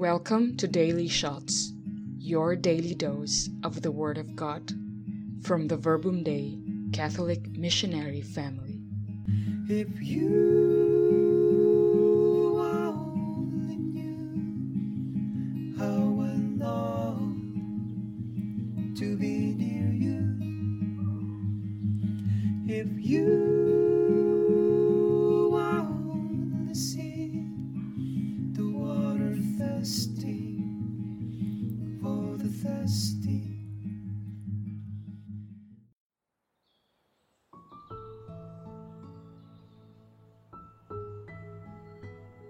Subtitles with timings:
[0.00, 1.74] Welcome to Daily Shots,
[2.16, 4.72] your daily dose of the Word of God
[5.42, 6.58] from the Verbum Dei
[6.90, 8.80] Catholic Missionary Family.
[9.68, 10.24] If you
[12.66, 13.76] only
[15.78, 16.24] how I
[18.96, 20.38] to be near you.
[22.66, 23.59] If you
[29.80, 30.60] thirsty
[32.02, 33.40] for the thirsty.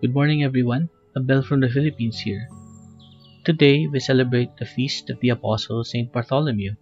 [0.00, 0.88] Good morning, everyone.
[1.18, 2.48] Abel from the Philippines here.
[3.44, 6.72] Today, we celebrate the feast of the Apostle Saint Bartholomew.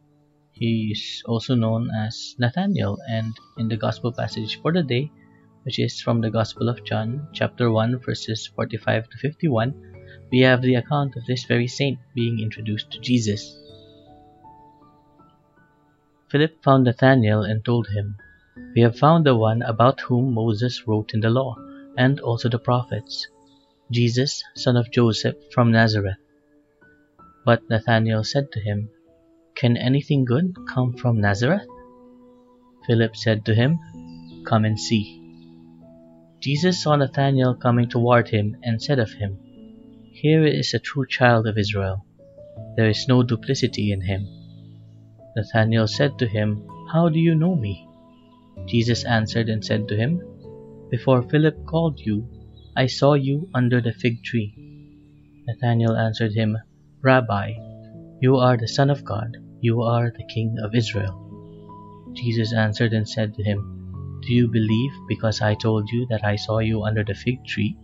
[0.52, 5.10] He is also known as Nathaniel, and in the Gospel passage for the day,
[5.64, 9.95] which is from the Gospel of John, chapter 1, verses 45 to 51,
[10.30, 13.56] we have the account of this very saint being introduced to Jesus.
[16.28, 18.16] Philip found Nathanael and told him,
[18.74, 21.54] We have found the one about whom Moses wrote in the law
[21.96, 23.26] and also the prophets,
[23.92, 26.18] Jesus, son of Joseph from Nazareth.
[27.44, 28.90] But Nathanael said to him,
[29.54, 31.68] Can anything good come from Nazareth?
[32.86, 33.78] Philip said to him,
[34.44, 35.22] Come and see.
[36.40, 39.38] Jesus saw Nathanael coming toward him and said of him,
[40.22, 42.06] Here is a true child of Israel.
[42.76, 44.26] There is no duplicity in him.
[45.36, 47.86] Nathanael said to him, How do you know me?
[48.66, 50.22] Jesus answered and said to him,
[50.88, 52.28] before Philip called you,
[52.76, 54.54] I saw you under the fig tree.
[55.46, 56.56] Nathanael answered him,
[57.02, 57.54] Rabbi,
[58.20, 61.14] you are the Son of God, you are the King of Israel.
[62.14, 66.36] Jesus answered and said to him, Do you believe because I told you that I
[66.36, 67.76] saw you under the fig tree?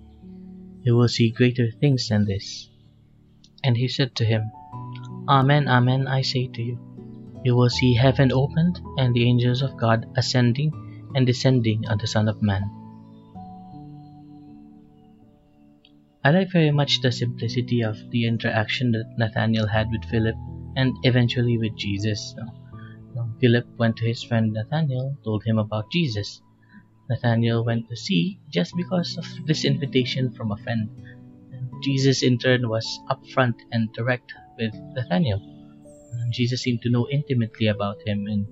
[0.83, 2.69] You will see greater things than this.
[3.64, 4.50] And he said to him,
[5.28, 6.78] Amen, amen, I say to you,
[7.44, 10.72] you will see heaven opened and the angels of God ascending
[11.15, 12.62] and descending on the Son of Man.
[16.25, 20.37] I like very much the simplicity of the interaction that Nathaniel had with Philip
[20.76, 22.34] and eventually with Jesus.
[23.41, 26.41] Philip went to his friend Nathaniel, told him about Jesus.
[27.11, 30.89] Nathaniel went to see just because of this invitation from a friend.
[31.83, 35.41] Jesus, in turn, was upfront and direct with Nathaniel.
[36.31, 38.47] Jesus seemed to know intimately about him, and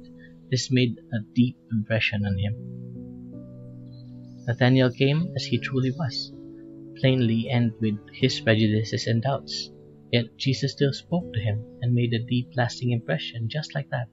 [0.51, 2.55] this made a deep impression on him.
[4.47, 6.33] Nathaniel came as he truly was
[6.97, 9.71] plainly and with his prejudices and doubts.
[10.13, 14.09] Yet Jesus still spoke to him and made a deep, lasting impression just like that,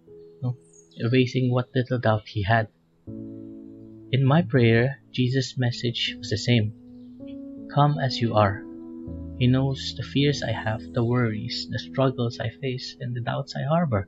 [0.97, 2.67] erasing what little doubt he had.
[4.11, 6.73] In my prayer, Jesus' message was the same
[7.73, 8.63] Come as you are.
[9.37, 13.55] He knows the fears I have, the worries, the struggles I face, and the doubts
[13.55, 14.07] I harbor.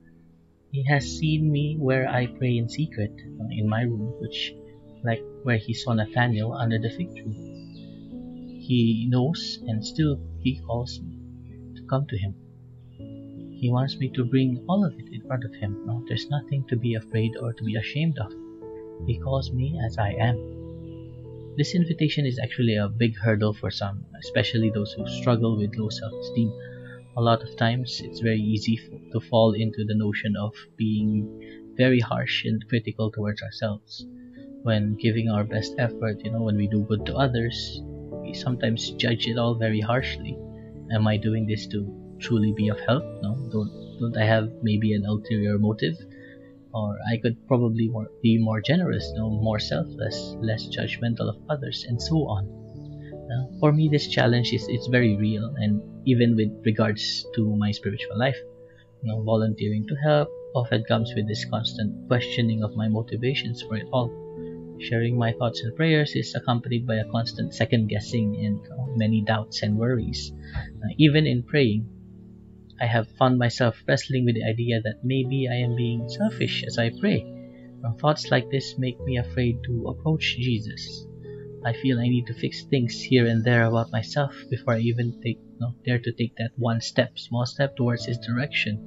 [0.71, 3.13] He has seen me where I pray in secret,
[3.51, 4.53] in my room, which,
[5.03, 7.59] like where he saw Nathaniel under the fig tree
[8.69, 11.17] he knows and still he calls me
[11.75, 12.35] to come to him.
[13.59, 15.87] He wants me to bring all of it in front of him.
[15.87, 18.31] No, there's nothing to be afraid or to be ashamed of.
[19.05, 20.37] He calls me as I am.
[21.57, 25.89] This invitation is actually a big hurdle for some, especially those who struggle with low
[25.89, 26.53] self esteem.
[27.17, 28.79] A lot of times it's very easy
[29.11, 34.05] to fall into the notion of being very harsh and critical towards ourselves.
[34.63, 37.81] When giving our best effort, you know, when we do good to others,
[38.21, 40.37] we sometimes judge it all very harshly.
[40.91, 41.87] Am I doing this to
[42.19, 43.03] truly be of help?
[43.21, 45.97] No, don't don't I have maybe an ulterior motive?
[46.73, 47.91] Or I could probably
[48.21, 52.45] be more generous, no, more selfless, less judgmental of others, and so on.
[53.29, 57.71] Uh, for me, this challenge is it's very real, and even with regards to my
[57.71, 58.37] spiritual life,
[59.01, 63.75] you know, volunteering to help often comes with this constant questioning of my motivations for
[63.75, 64.09] it all
[64.79, 68.61] Sharing my thoughts and prayers is accompanied by a constant second guessing and
[68.97, 70.31] many doubts and worries.
[70.55, 71.85] Uh, even in praying,
[72.81, 76.77] I have found myself wrestling with the idea that maybe I am being selfish as
[76.77, 77.25] I pray.
[77.83, 81.05] Uh, thoughts like this make me afraid to approach Jesus.
[81.65, 85.19] I feel I need to fix things here and there about myself before I even
[85.21, 85.39] take,
[85.85, 88.85] dare to take that one step, small step towards His direction.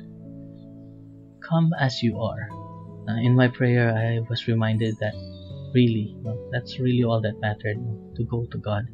[1.46, 2.48] Come as you are.
[3.08, 5.14] Uh, in my prayer, I was reminded that
[5.74, 6.16] really
[6.50, 7.78] that's really all that mattered
[8.14, 8.84] to go to god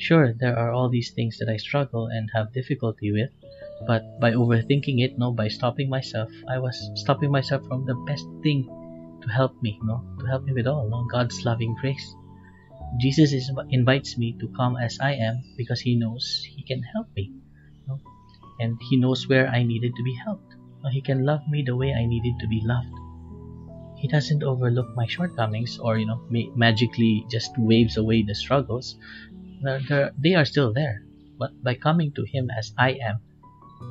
[0.00, 3.30] sure there are all these things that i struggle and have difficulty with
[3.86, 8.26] but by overthinking it no by stopping myself i was stopping myself from the best
[8.42, 8.64] thing
[9.22, 12.14] to help me no to help me with all no god's loving grace
[12.98, 17.06] Jesus is, invites me to come as I am because he knows he can help
[17.14, 17.32] me.
[17.86, 18.00] Know?
[18.58, 20.56] And he knows where I needed to be helped.
[20.90, 22.92] He can love me the way I needed to be loved.
[23.96, 28.96] He doesn't overlook my shortcomings or, you know, ma- magically just waves away the struggles.
[29.62, 31.02] They are still there.
[31.38, 33.20] But by coming to Him as I am,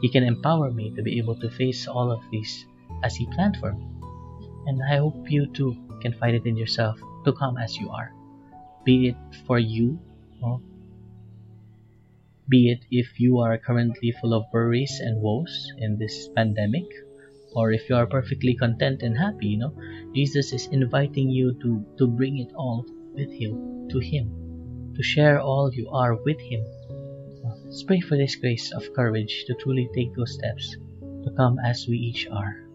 [0.01, 2.65] He can empower me to be able to face all of these
[3.03, 3.85] as He planned for me.
[4.67, 8.13] And I hope you too can find it in yourself to come as you are.
[8.85, 9.99] Be it for you,
[10.41, 10.61] or
[12.47, 16.85] be it if you are currently full of worries and woes in this pandemic,
[17.53, 19.73] or if you are perfectly content and happy, you know,
[20.13, 24.48] Jesus is inviting you to, to bring it all with Him, to Him,
[24.99, 26.59] to share all you are with Him.
[27.63, 30.75] Let's pray for this grace of courage to truly take those steps,
[31.23, 32.67] to come as we each are.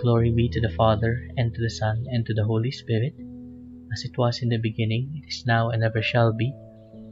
[0.00, 3.12] Glory be to the Father, and to the Son, and to the Holy Spirit,
[3.92, 6.54] as it was in the beginning, it is now, and ever shall be,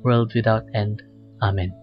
[0.01, 1.03] world without end.
[1.43, 1.75] Amen.